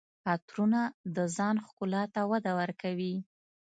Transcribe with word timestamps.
عطرونه 0.31 0.81
د 1.15 1.17
ځان 1.35 1.55
ښکلا 1.65 2.03
ته 2.13 2.21
وده 2.31 2.51
ورکوي. 2.61 3.15